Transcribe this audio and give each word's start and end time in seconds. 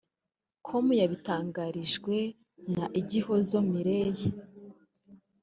com 0.65 0.85
yabitangarijwe 1.01 2.15
na 2.75 2.85
Igihozo 2.99 3.57
Miley 3.69 4.17